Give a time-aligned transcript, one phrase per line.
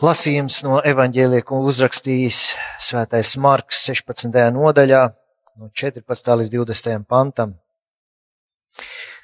[0.00, 2.36] Lasījums no evaņģēlija, ko uzrakstījis
[2.80, 4.32] svētais Marks 16.
[4.56, 5.00] nodaļā,
[5.60, 6.30] no 14.
[6.40, 7.02] līdz 20.
[7.04, 7.50] pantam.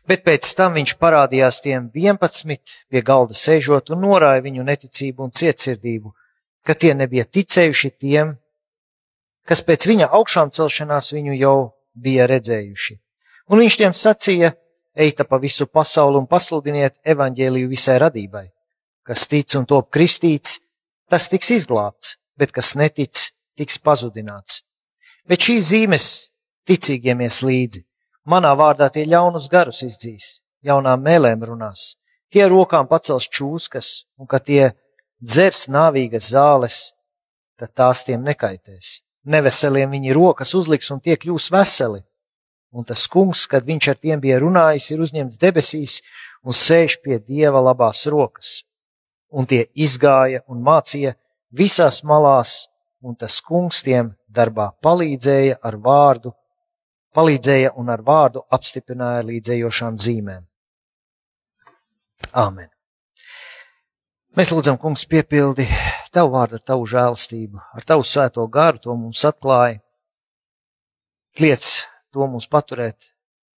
[0.04, 5.32] Bet pēc tam viņš parādījās tiem 11 pie galda sēžot un norāja viņu neticību un
[5.32, 6.12] cietsirdību,
[6.61, 8.34] ka tie nebija ticējuši tiem,
[9.48, 11.56] kas pēc viņa augšām celšanās viņu jau
[11.96, 12.98] bija redzējuši.
[13.48, 14.52] Un viņš tiem sacīja,
[14.93, 18.46] eita pa visu pasauli un pasludiniet evaņģēliju visai radībai.
[19.06, 20.66] Kas tic un top kristīts,
[21.10, 24.65] tas tiks izglābts, bet kas netic, tiks pazudināts.
[25.27, 26.09] Bet šīs zīmes
[26.69, 27.84] ticīgiem ies līdzi.
[28.27, 31.95] Manā vārdā tie ļaunus garus izdzīs, jaunām mēlēm runās,
[32.30, 34.73] tie rokām pacels čūskas, un kad tie
[35.23, 36.80] dzers nāvīgas zāles,
[37.59, 39.01] tad tās tiem nekaitēs.
[39.27, 42.02] Neveseliem viņi rokas uzliks un tie kļūs veseli.
[42.77, 46.01] Un tas kungs, kad viņš ar tiem bija runājis, ir uzņemts debesīs
[46.43, 48.66] un sēž pie dieva labās rokas
[49.30, 51.15] un tie izgāja un mācīja
[51.51, 52.66] visās malās,
[53.02, 56.33] un tas kungs tiem darbā palīdzēja ar vārdu,
[57.16, 60.45] palīdzēja un ar vārdu apstiprināja līdzējošām zīmēm.
[62.37, 62.68] Āmen.
[64.37, 65.65] Mēs lūdzam, kungs, piepildi
[66.12, 69.81] tavu vārdu ar tavu žēlstību, ar tavu svēto garu, to mums atklāja.
[71.41, 71.65] Liec
[72.12, 73.11] to mums paturēt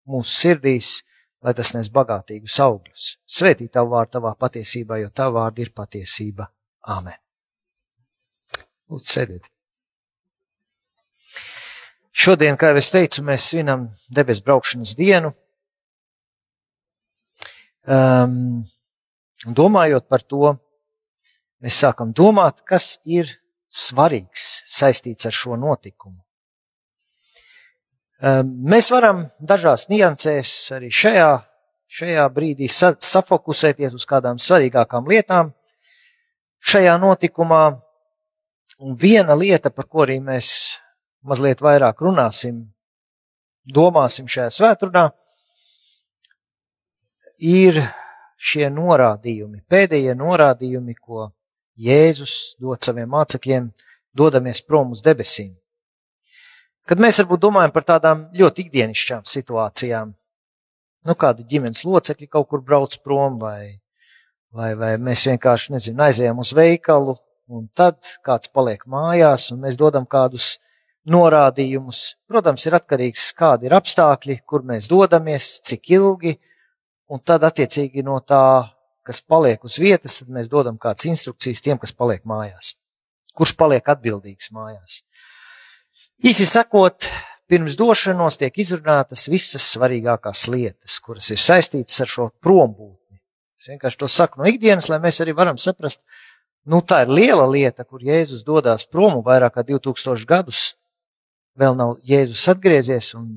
[0.09, 1.03] mūsu sirdīs,
[1.45, 3.07] lai tas nes bagātīgus augļus.
[3.29, 6.49] Svētī tavu vārdu tavā patiesībā, jo tava vārda ir patiesība.
[6.89, 7.19] Āmen.
[8.89, 9.51] Lūdzu, sēdiet.
[12.19, 15.31] Šodien, kā jau es teicu, mēs svinam debesu braukšanas dienu.
[17.89, 18.65] Um,
[19.47, 20.57] domājot par to,
[21.63, 23.31] mēs sākam domāt, kas ir
[23.69, 26.19] svarīgs saistīts ar šo notikumu.
[28.19, 31.29] Ehm, mēs varam dažās niansēs arī šajā,
[31.87, 35.53] šajā brīdī sa safokusēties uz kādām svarīgākām lietām
[36.59, 37.63] šajā notikumā.
[38.79, 40.49] Un viena lieta, par ko arī mēs
[41.27, 42.61] mazliet vairāk runāsim,
[43.67, 45.09] domāsim šajā svētdienā,
[47.43, 47.81] ir
[48.39, 51.31] šie norādījumi, pēdējie norādījumi, ko
[51.79, 53.71] Jēzus dod saviem mācekļiem,
[54.15, 55.55] dodamies prom uz debesīm.
[56.89, 60.15] Kad mēs varbūt domājam par tādām ļoti ikdienišķām situācijām,
[61.09, 63.77] nu, kādi ģimenes locekļi kaut kur brauc prom, vai,
[64.57, 67.19] vai, vai mēs vienkārši, nezinu, aizējām uz veikalu,
[67.53, 70.55] un tad kāds paliek mājās, un mēs dodam kādus
[71.09, 72.01] norādījumus.
[72.29, 76.39] Protams, ir atkarīgs, kādi ir apstākļi, kur mēs dodamies, cik ilgi,
[77.13, 78.69] un tad attiecīgi no tā,
[79.05, 82.79] kas paliek uz vietas, tad mēs dodam kādas instrukcijas tiem, kas paliek mājās.
[83.37, 85.03] Kurš paliek atbildīgs mājās?
[86.19, 87.07] Īsi sakot,
[87.47, 93.21] pirms došanos tiek izrunātas visas svarīgākās lietas, kuras ir saistītas ar šo prombūtni.
[93.59, 96.03] Es vienkārši to saku no ikdienas, lai mēs arī varam saprast,
[96.67, 100.65] nu tā ir liela lieta, kur Jēzus dodas prom vairāk kā 2000 gadus.
[101.59, 103.31] Vēl nav Jēzus atgriezies, un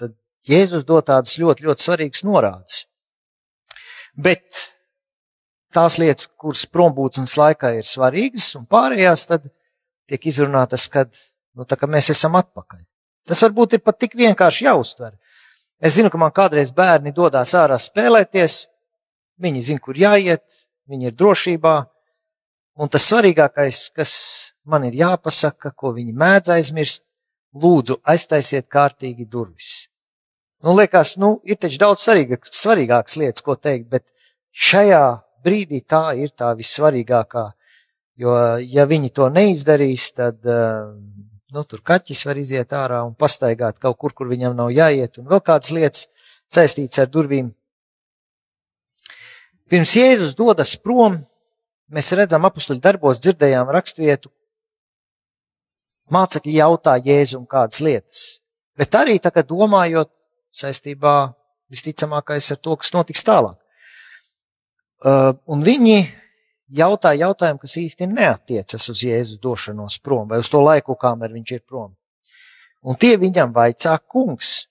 [0.00, 0.16] tad
[0.48, 2.80] Jēzus dod tādas ļoti, ļoti svarīgas norādes.
[4.16, 4.64] Bet
[5.76, 9.48] tās lietas, kuras prombūtnes laikā ir svarīgas, un pārējās tad
[10.08, 11.12] tiek izrunātas, kad
[11.54, 12.82] Nu, tā kā mēs esam atpakaļ.
[13.28, 15.14] Tas varbūt ir pat tik vienkārši jāuztver.
[15.84, 18.64] Es zinu, ka man kādreiz bērni dodas ārā spēlēties,
[19.42, 20.44] viņi zina, kur jāiet,
[20.90, 21.74] viņi ir drošībā,
[22.80, 24.12] un tas svarīgākais, kas
[24.68, 27.04] man ir jāpasaka, ko viņi mēdz aizmirst,
[27.54, 29.88] lūdzu, aiztaisiet kārtīgi durvis.
[30.64, 34.06] Nu, liekas, nu, ir taču daudz svarīgākas, svarīgākas lietas, ko teikt, bet
[34.50, 35.04] šajā
[35.44, 37.44] brīdī tā ir tā vissvarīgākā,
[38.20, 38.34] jo,
[38.64, 40.94] ja viņi to neizdarīs, tad uh,
[41.54, 45.28] nu, tur kaķis var iziet ārā un pastaigāt kaut kur, kur viņam nav jāiet, un
[45.30, 46.08] vēl kādas lietas
[46.50, 47.52] saistītas ar durvīm.
[49.70, 51.20] Pirms Jēzus dodas prom,
[51.94, 54.32] mēs redzam apstuļu darbos, dzirdējām rakstvietu.
[56.12, 58.24] Mācekļi jautā Jēzum kādas lietas,
[58.76, 60.10] bet arī tagad domājot
[60.52, 61.32] saistībā
[61.72, 63.56] visticamākais ar to, kas notiks tālāk.
[65.04, 66.02] Uh, un viņi
[66.68, 71.52] jautāja jautājumu, kas īsti neatiecas uz Jēzus došanos prom vai uz to laiku, kamēr viņš
[71.56, 71.94] ir prom.
[72.84, 74.66] Un tie viņam vaicā, kungs,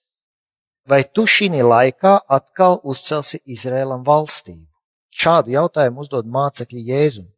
[0.86, 4.68] vai tu šī laikā atkal uzcelsi Izrēlam valstību?
[5.14, 7.30] Šādu jautājumu uzdod mācekļi Jēzum.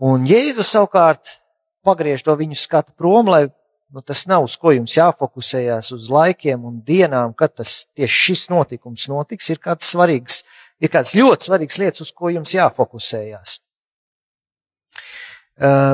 [0.00, 1.38] Un Jēzus savukārt
[1.84, 3.48] pagriež to viņu skatu prom, lai
[3.90, 8.48] nu, tas nav uz ko jums jāfokusējās uz laikiem un dienām, kad tas tieši šis
[8.52, 10.42] notikums notiks, ir kāds svarīgs
[10.80, 13.58] ir kāds ļoti svarīgs lietas, uz ko jums jāfokusējās.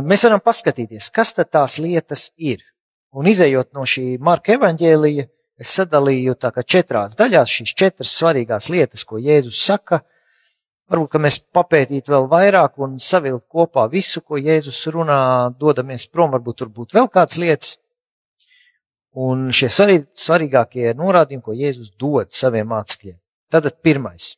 [0.05, 2.61] Mēs varam paskatīties, kas tad tās lietas ir.
[3.15, 5.29] Un izējot no šī Marka evaņģēlija,
[5.61, 10.03] es sadalīju tā kā četrās daļās šīs četras svarīgās lietas, ko Jēzus saka,
[10.93, 15.17] Varbūt, ka mēs papētītu vēl vairāk un savilkt kopā visu, ko Jēzus runā,
[15.57, 17.71] dodamies prom, varbūt tur būtu vēl kādas lietas.
[19.17, 23.17] Un šie svarīgākie norādījumi, ko Jēzus dod saviem mācekļiem.
[23.49, 24.35] Tātad pirmais.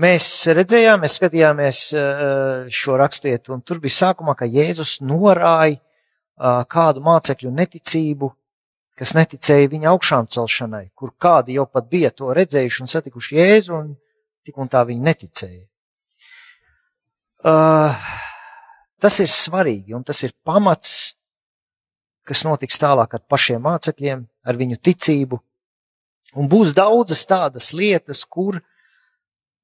[0.00, 0.26] Mēs
[0.56, 2.20] redzējām, mēs skatījāmies eh,
[2.72, 5.82] šo rakstietu, un tur bija sākumā, ka Jēzus norāja eh,
[6.70, 8.30] kādu mācekļu neticību,
[8.96, 13.76] kas neticēja viņa augšām celšanai, kur kādi jau pat bija to redzējuši un satikuši Jēzu,
[13.76, 13.92] un
[14.46, 15.64] tik un tā viņi neticēja.
[17.40, 18.08] Uh,
[19.00, 21.14] tas ir svarīgi un tas ir pamats,
[22.28, 25.40] kas notiks tālāk ar pašiem mācekļiem, ar viņu ticību.
[26.36, 28.60] Un būs daudzas tādas lietas, kur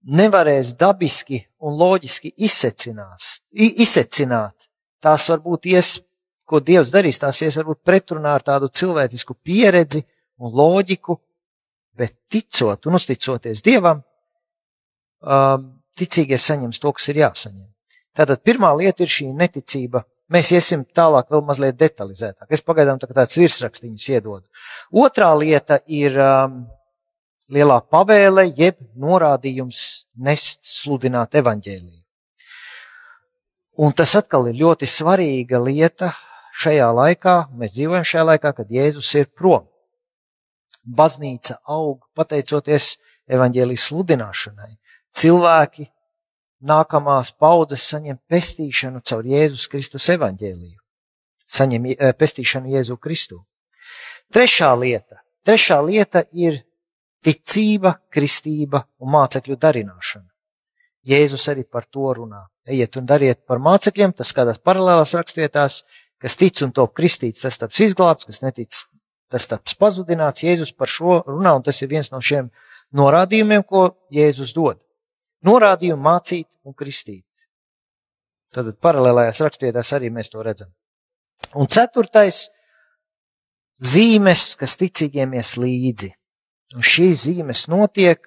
[0.06, 4.68] nevarēs dabiski un loģiski izsecināt.
[5.02, 6.00] Tās varbūt ies,
[6.46, 10.04] ko Dievs darīs, tās ies varbūt pretrunā ar tādu cilvēcisku pieredzi
[10.38, 11.18] un loģiku,
[11.96, 14.02] bet ticot un uzticoties Dievam,
[15.22, 17.68] um, ticīgie saņems to, kas ir jāsaņem.
[18.16, 20.04] Tātad pirmā lieta ir šī neticība.
[20.32, 22.48] Mēs iesim tālāk, vēl mazliet detalizētāk.
[22.50, 24.42] Es pagaidām tā tāds virsrakstīņus iedodu.
[24.90, 26.64] Otrā lieta ir um,
[27.52, 32.02] lielā pavēle, jeb norādījums nest sludināt evaņģēliju.
[33.76, 36.10] Un tas atkal ir ļoti svarīga lieta
[36.56, 37.36] šajā laikā.
[37.52, 39.66] Mēs dzīvojam šajā laikā, kad Jēzus ir prom.
[40.86, 42.96] Baznīca aug pateicoties
[43.28, 44.76] evaņģēlijas sludināšanai
[45.16, 45.88] cilvēki,
[46.66, 50.78] nākamās paudzes saņem pestīšanu caur Jēzus Kristus evaņģēliju,
[51.58, 53.42] saņem eh, pestīšanu Jēzu Kristu.
[54.32, 56.62] Trešā lieta, trešā lieta ir
[57.26, 60.28] ticība, kristība un mācekļu darināšana.
[61.06, 62.46] Jēzus arī par to runā.
[62.66, 65.82] Ejiet un dariet par mācekļiem, tas kādās paralēlās rakstietās,
[66.22, 68.74] kas tic un top kristīts, tas taps izglābts, kas netic,
[69.30, 70.42] tas taps pazudināts.
[70.46, 72.50] Jēzus par šo runā, un tas ir viens no šiem
[72.96, 74.82] norādījumiem, ko Jēzus dod
[75.46, 77.24] norādījumu mācīt un kristīt.
[78.54, 80.70] Tad paralēlējās rakstietās arī mēs to redzam.
[81.54, 82.48] Un ceturtais-
[83.92, 86.12] zīmes, kas ticīgiem ies līdzi.
[86.74, 88.18] Un šīs zīmes notiek,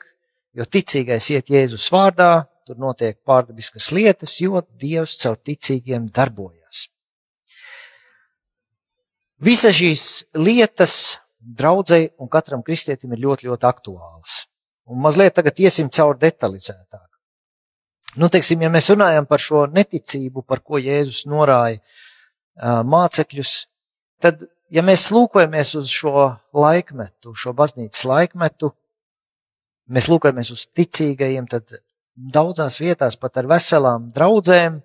[0.55, 6.87] jo ticīgais iet Jēzus vārdā, tur notiek pārdabiskas lietas, jo Dievs caur ticīgiem darbojas.
[9.43, 10.05] Visas šīs
[10.35, 10.93] lietas
[11.39, 14.43] draudzēji un katram kristietim ir ļoti, ļoti aktuālas.
[14.89, 17.07] Un mazliet tagad iesim cauri detalizētāk.
[18.19, 21.77] Nu, teiksim, ja mēs runājam par šo neticību, par ko Jēzus norāja
[22.59, 23.53] mācekļus,
[24.23, 28.71] tad, ja mēs lūkojamies uz šo laikmetu, šo baznīcas laikmetu,
[29.89, 31.73] mēs lūkojamies uz ticīgajiem, tad
[32.15, 34.79] daudzās vietās pat ar veselām draudzēm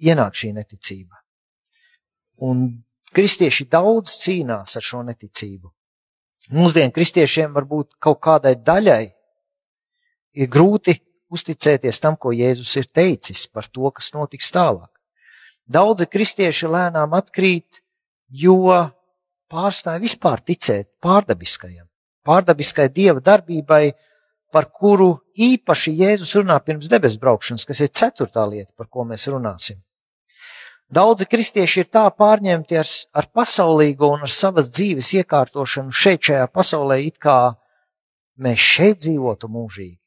[0.00, 1.20] ienāk šī neticība.
[2.40, 2.64] Un
[3.14, 5.70] kristieši daudz cīnās ar šo neticību.
[6.50, 9.04] Mūsdienu kristiešiem varbūt kaut kādai daļai
[10.40, 10.96] ir grūti
[11.30, 14.90] uzticēties tam, ko Jēzus ir teicis par to, kas notiks tālāk.
[15.70, 17.84] Daudzi kristieši lēnām atkrīt,
[18.30, 18.56] jo
[19.50, 21.86] pārstāja vispār ticēt pārdabiskajam,
[22.26, 23.90] pārdabiskai dieva darbībai,
[24.50, 29.28] par kuru īpaši Jēzus runā pirms debes braukšanas, kas ir ceturtā lieta, par ko mēs
[29.30, 29.78] runāsim.
[30.90, 36.48] Daudzi kristieši ir tā pārņemti ar, ar pasaulīgo un ar savas dzīves iekārtošanu šeit, šajā
[36.50, 37.54] pasaulē, it kā
[38.42, 40.00] mēs šeit dzīvotu mūžīgi,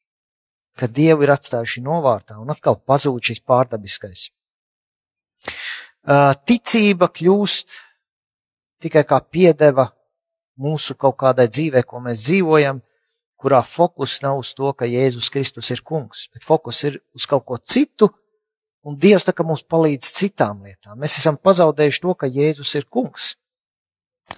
[0.76, 4.28] ka Dievu ir atstājuši novārtā un atkal pazūd šis pārdabiskais.
[6.52, 7.80] Ticība kļūst
[8.84, 9.90] tikai kā piedeva
[10.60, 12.82] mūsu kaut kādai dzīvē, ko mēs dzīvojam,
[13.40, 17.48] kurā fokus nav uz to, ka Jēzus Kristus ir kungs, bet fokus ir uz kaut
[17.48, 18.12] ko citu,
[18.84, 20.98] Un Dievs tā kā mums palīdz citām lietām.
[21.00, 23.34] Mēs esam pazaudējuši to, ka Jēzus ir kungs.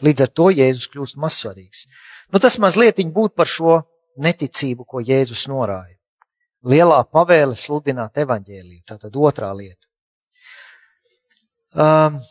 [0.05, 1.85] Līdz ar to Jēzus kļūst mazsvarīgs.
[2.29, 3.79] Nu, tas mazliet būtu par šo
[4.21, 5.97] neticību, ko Jēzus norāja.
[6.65, 9.89] Lielā pavēle sludināt evaņģēliju, tā tad otrā lieta.
[11.73, 12.21] Um,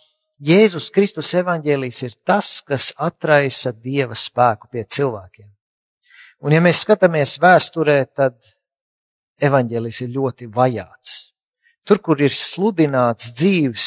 [0.42, 5.46] Jēzus Kristus evaņģēlijs ir tas, kas atraisa Dieva spēku pie cilvēkiem.
[6.44, 8.34] Un ja mēs skatāmies vēsturē, tad
[9.38, 11.12] evaņģēlijs ir ļoti vajāts.
[11.84, 13.86] Tur, kur ir sludināts dzīves,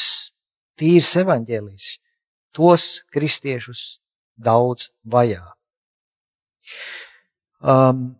[0.78, 1.88] tīrs evaņģēlijs,
[2.54, 3.98] tos kristiešus
[4.38, 5.42] daudz vajā.
[7.58, 8.14] Um,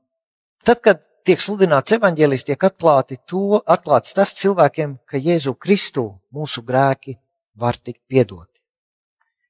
[0.66, 6.64] tad, kad tiek sludināts evaņģēlijs, tiek atklāti to, atklāts tas cilvēkiem, ka Jēzu Kristu mūsu
[6.66, 7.16] grēki
[7.58, 8.62] var tikt piedoti.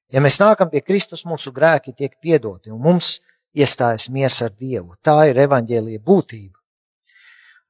[0.09, 3.19] Ja mēs nākam pie Kristus, mūsu grēki tiek piedoti un mums
[3.53, 4.95] iestājas miesa ar Dievu.
[5.05, 6.57] Tā ir evaņģēlīja būtība.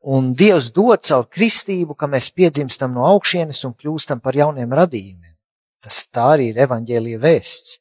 [0.07, 5.35] Un Dievs dod caur kristību, ka mēs piedzimstam no augšienes un kļūstam par jauniem radījumiem.
[5.83, 7.79] Tas tā arī ir evaņģēlīja vēsts.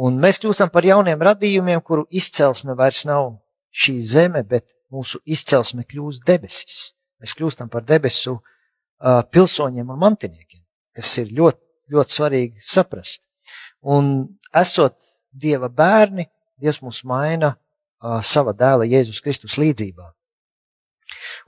[0.00, 3.32] Un mēs kļūstam par jauniem radījumiem, kuru izcelsme vairs nav
[3.72, 6.92] šī zeme, bet mūsu izcelsme kļūst debesis.
[7.20, 10.62] Mēs kļūstam par debesu uh, pilsoņiem un mantiniekiem,
[10.96, 11.60] kas ir ļoti,
[11.90, 13.24] ļoti svarīgi saprast.
[13.80, 14.96] Un esot
[15.30, 16.26] Dieva bērni,
[16.60, 20.10] Dievs mūs maina uh, sava dēla Jēzus Kristus līdzībā.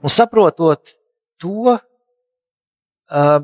[0.03, 0.95] Un saprotot
[1.41, 3.43] to, uh,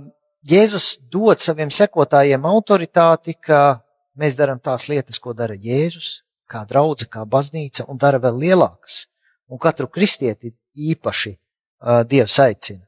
[0.50, 3.82] Jēzus dod saviem sekotājiem autoritāti, ka
[4.20, 9.06] mēs darām tās lietas, ko dara Jēzus, kā draudze, kā baznīca, un dara vēl lielākas.
[9.50, 12.86] Un katru kristieti īpaši uh, Dievs aicina.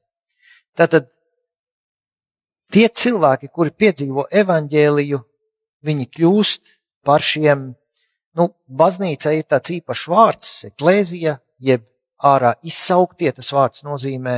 [0.78, 1.10] Tātad
[2.72, 5.20] tie cilvēki, kuri piedzīvo evaņģēliju,
[5.86, 6.74] viņi kļūst
[7.06, 7.72] par šiem,
[8.38, 11.86] nu, baznīca ir tāds īpašs vārds, eklēzija, jeb
[12.22, 14.38] ārā izsauktie, tas vārds nozīmē,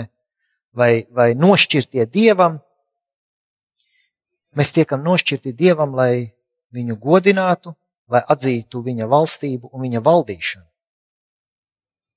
[0.74, 2.60] vai, vai nošķirtie dievam.
[4.58, 6.34] Mēs tiekam nošķirti dievam, lai
[6.74, 7.74] viņu godinātu,
[8.10, 10.68] lai atzītu viņa valstību un viņa valdīšanu.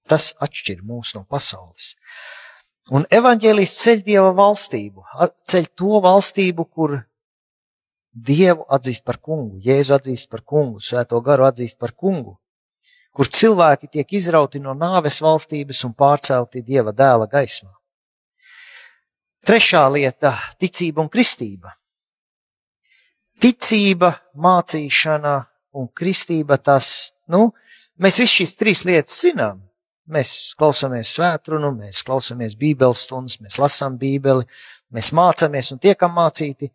[0.06, 1.94] Tas atšķir mūs no pasaules.
[2.94, 5.02] Un evaņģēlijs ceļ dieva valstību,
[5.50, 7.00] ceļ to valstību, kur
[8.14, 12.36] dievu atzīst par kungu, jēzu atzīst par kungu, svēto garu atzīst par kungu,
[13.10, 17.72] kur cilvēki tiek izrauti no nāves valstības un pārcelti dieva dēla gaismā.
[19.46, 21.74] Trešā lieta- ticība un kristība.
[23.42, 27.52] Ticība, mācīšana un kristība tas, nu,
[27.98, 29.65] mēs visi šīs trīs lietas zinām.
[30.12, 34.46] Mēs klausāmies svētrunu, mēs klausāmies bībeles stundas, mēs lasām bībeli,
[34.94, 36.70] mēs mācāmies un tiekam mācīti.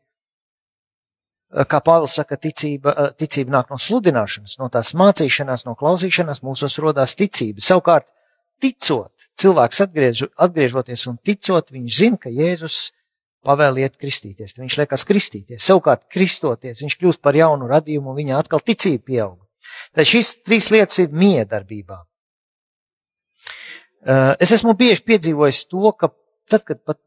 [1.51, 7.15] Kā Pāvils saka, ticība, ticība nāk no sludināšanas, no tās mācīšanās, no klausīšanās mūsos rodās
[7.19, 7.63] ticība.
[7.63, 8.07] Savukārt,
[8.63, 12.91] ticot, cilvēks atgriež, atgriežoties un ticot, viņš zina, ka Jēzus
[13.47, 14.55] pavēliet kristīties.
[14.59, 15.63] Viņš liekas kristīties.
[15.65, 19.37] Savukārt, kristoties, viņš kļūst par jaunu radījumu un viņa atkal ticība pieaug.
[19.95, 21.99] Tad šīs trīs lietas ir miedarbībā.
[24.01, 26.09] Eh, es esmu bieži piedzīvojis to, ka
[26.49, 26.97] tad, kad pat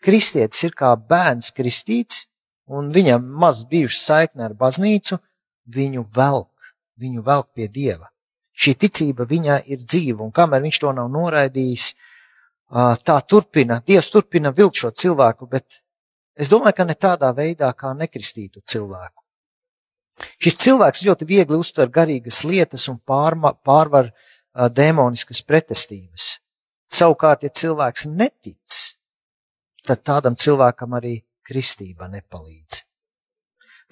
[0.00, 2.22] kristietis ir kā bērns kristīts,
[2.64, 5.18] un viņam maz bijuši saikne ar baznīcu,
[5.68, 8.08] viņu velk, viņu velk pie Dieva.
[8.56, 14.08] Šī ticība viņā ir dzīva, un kamēr viņš to nav noraidījis, uh, tā turpina, Dievs
[14.10, 15.82] turpina vilkt šo cilvēku, bet
[16.34, 19.22] es domāju, ka ne tādā veidā, kā nekristītu cilvēku.
[20.40, 24.26] Šis cilvēks ļoti viegli uztver garīgas lietas un pārma, pārvar uh,
[24.66, 26.38] demoniskas pretestības.
[26.90, 28.78] Savukārt, ja cilvēks netic,
[29.86, 32.82] tad tādam cilvēkam arī kristība nepalīdz.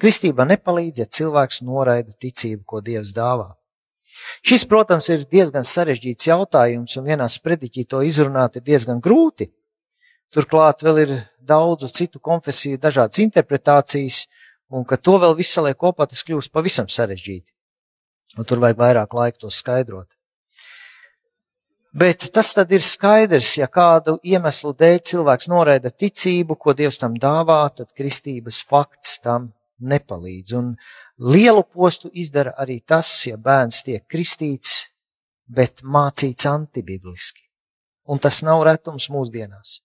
[0.01, 3.55] Kristība nepalīdz, ja cilvēks noraida ticību, ko Dievs dāvā.
[4.45, 9.49] Šis, protams, ir diezgan sarežģīts jautājums, un vienā sprediķī to izrunāt ir diezgan grūti.
[10.33, 14.25] Turklāt vēl ir daudzu citu konfesiju dažādas interpretācijas,
[14.73, 17.53] un ka to vēl visu saliek kopā, tas kļūst pavisam sarežģīti.
[18.37, 20.16] Un tur vajag vairāk laika to skaidrot.
[21.97, 27.15] Bet tas tad ir skaidrs, ja kādu iemeslu dēļ cilvēks noraida ticību, ko Dievs tam
[27.17, 29.47] dāvā, tad kristības fakts tam
[29.81, 30.53] nepalīdz.
[30.59, 30.75] Un
[31.33, 34.91] lielu postu izdara arī tas, ja bērns tiek kristīts,
[35.49, 37.47] bet mācīts antibibliski.
[38.13, 39.79] Un tas nav retums mūsdienās.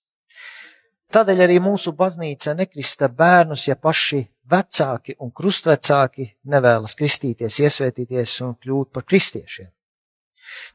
[1.16, 4.20] Tādēļ arī mūsu baznīca nekrista bērnus, ja paši
[4.52, 9.72] vecāki un krustvecāki nevēlas kristīties, iesvētīties un kļūt par kristiešiem.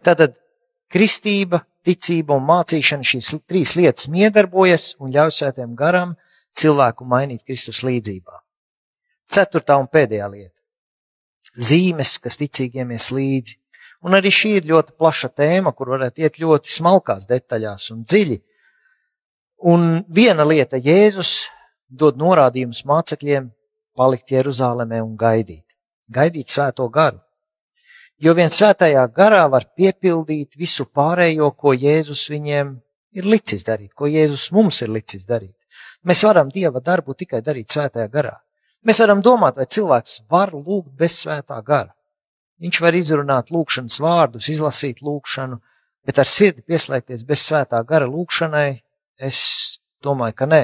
[0.01, 0.41] Tātad
[0.93, 6.15] kristība, ticība un mācīšana šīs trīs lietas miedarbojas un ļauj svētiem garam
[6.57, 8.41] cilvēku mainīt Kristus līdzībā.
[9.33, 10.61] Ceturtā un pēdējā lieta-
[11.69, 13.57] zīmes, kas ticīgiem ies līdzi.
[14.07, 18.43] Un arī šī ir ļoti plaša tēma, kur varētu iet ļoti smalkās detaļās un dziļi.
[19.65, 21.49] Un viena lieta- Jēzus
[21.91, 23.51] dod norādījumus mācekļiem
[23.97, 25.65] palikt Jeruzālēmē un gaidīt.
[26.13, 27.21] Gaidīt svēto garu.
[28.17, 32.71] Jo vien svētajā garā var piepildīt visu pārējo, ko Jēzus viņiem
[33.17, 35.55] ir licis darīt, ko Jēzus mums ir licis darīt.
[36.07, 38.39] Mēs varam Dieva darbu tikai darīt svētajā garā.
[38.87, 41.93] Mēs varam domāt, vai cilvēks var lūgt bez svētā gara.
[42.63, 45.59] Viņš var izrunāt lūgšanas vārdus, izlasīt lūgšanu,
[46.07, 48.81] bet ar sirdi pieslēgties bez svētā gara lūgšanai,
[49.21, 49.41] es
[50.01, 50.63] domāju, ka nē.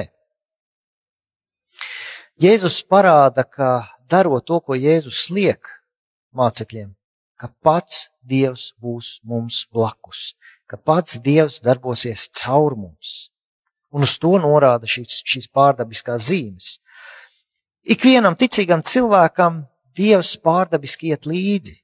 [2.41, 3.69] Jēzus parāda, ka
[4.09, 5.69] darot to, ko Jēzus liek
[6.33, 6.89] mācekļiem,
[7.43, 13.33] ka pats Dievs būs mums blakus, ka pats Dievs darbosies caur mums.
[13.91, 16.69] Un uz to norāda šīs, šīs pārdabiskās zīmes.
[17.83, 21.75] Ikvienam ticīgam cilvēkam Dievs pārdabiski iet līdzi,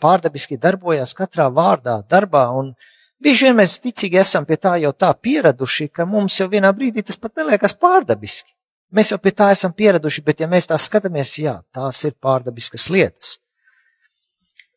[0.00, 2.72] pārdabiski darbojas katrā vārdā, darbā, un
[3.20, 7.04] bieži vien mēs ticīgi esam pie tā jau tā pieraduši, ka mums jau vienā brīdī
[7.04, 8.56] tas pat neliekas pārdabiski.
[8.96, 12.88] Mēs jau pie tā esam pieraduši, bet ja mēs tā skatāmies, jā, tās ir pārdabiskas
[12.88, 13.40] lietas.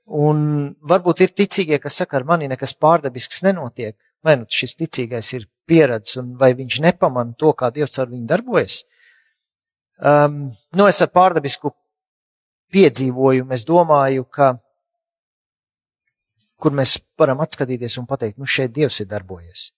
[0.08, 0.38] Un
[0.88, 3.98] varbūt ir ticīgie, kas saka, ar mani nekas pārdabisks nenotiek.
[4.24, 8.26] Vai nu šis ticīgais ir pieredzis, un vai viņš nepamana to, kā Dievs ar viņu
[8.28, 8.86] darbojas.
[9.98, 10.48] Um,
[10.78, 11.74] nu, es ar pārdabisku
[12.72, 14.56] piedzīvojumu, domāju, ka
[16.58, 19.72] kur mēs varam atskatīties un pateikt, nu šeit Dievs ir darbojies.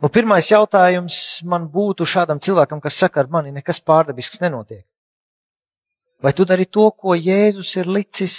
[0.00, 4.84] Un pirmais jautājums man būtu šādam cilvēkam, kas saka, ar mani nekas pārdabisks nenotiek.
[6.22, 8.36] Vai tu dari to, ko Jēzus ir licis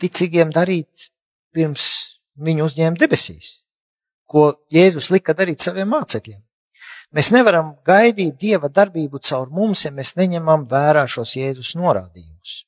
[0.00, 1.10] ticīgiem darīt
[1.54, 1.86] pirms
[2.34, 3.64] viņu uzņēma debesīs?
[4.26, 6.40] Ko Jēzus lika darīt saviem mācekļiem?
[7.14, 12.64] Mēs nevaram gaidīt Dieva darbību caur mums, ja mēs neņemam vērā šos Jēzus norādījumus.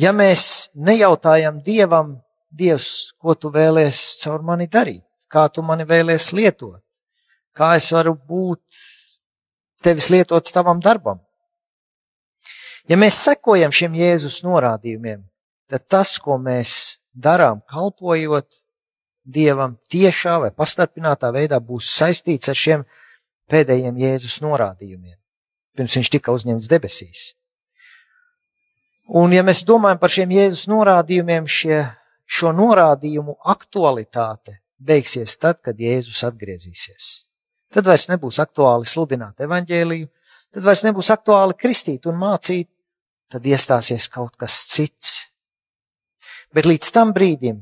[0.00, 2.20] Ja mēs nejautājam Dievam,
[2.54, 5.04] Dievs, ko tu vēlies caur mani darīt?
[5.34, 6.80] kā tu mani vēlies lietot,
[7.56, 8.62] kā es varu būt
[9.84, 11.20] tevis lietots tavam darbam.
[12.88, 15.22] Ja mēs sekojam šiem Jēzus norādījumiem,
[15.70, 18.60] tad tas, ko mēs darām, kalpojot
[19.24, 22.82] Dievam tiešā vai pastarpinātā veidā, būs saistīts ar šiem
[23.48, 25.16] pēdējiem Jēzus norādījumiem,
[25.72, 27.22] pirms viņš tika uzņemts debesīs.
[29.08, 31.80] Un, ja mēs domājam par šiem Jēzus norādījumiem, šie,
[32.24, 37.10] šo norādījumu aktualitāte beigsies tad, kad Jēzus atgriezīsies.
[37.72, 40.08] Tad vairs nebūs aktuāli sludināt evaņģēliju,
[40.54, 42.68] tad vairs nebūs aktuāli kristīt un mācīt,
[43.32, 45.14] tad iestāsies kaut kas cits.
[46.54, 47.58] Bet līdz tam brīdim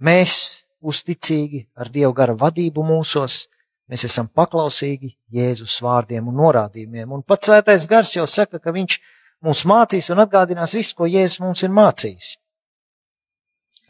[0.00, 0.34] mēs
[0.80, 3.46] uzticīgi ar Dievu gara vadību mūsos,
[3.90, 7.12] mēs esam paklausīgi Jēzus vārdiem un norādījumiem.
[7.12, 8.98] Un pats svētais gars jau saka, ka viņš
[9.44, 12.32] mums mācīs un atgādinās visu, ko Jēzus mums ir mācījis.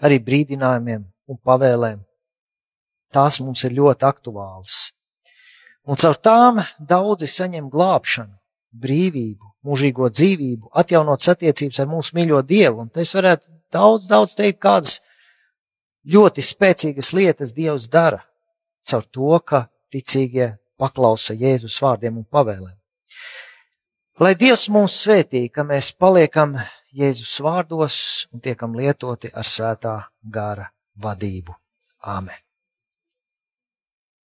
[0.02, 2.02] Arī brīdinājumiem un pavēlēm
[3.14, 4.90] tās mums ir ļoti aktuāls.
[5.86, 8.34] Un caur tām daudzi saņem glābšanu,
[8.72, 12.86] brīvību, mūžīgo dzīvību, atjaunot attiecības ar mūsu mīļo Dievu.
[12.86, 15.00] Un es varētu daudz, daudz teikt, kādas
[16.08, 18.22] ļoti spēcīgas lietas Dievs dara
[18.88, 22.76] caur to, ka ticīgie paklausa Jēzus vārdiem un pavēlēm.
[24.20, 26.56] Lai Dievs mūs svētī, ka mēs paliekam
[26.92, 27.98] Jēzus vārdos
[28.32, 30.68] un tiekam lietoti ar svētā gara
[31.00, 31.56] vadību.
[32.02, 32.51] Āmen!